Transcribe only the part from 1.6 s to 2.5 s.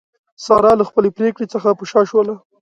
په شا شوله.